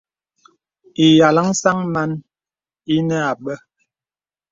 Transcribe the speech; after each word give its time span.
Ìyàlaŋ 1.05 1.47
sàŋ 1.61 1.77
màn 1.93 2.11
ìnə 2.95 3.17
àbə̀. 3.31 3.55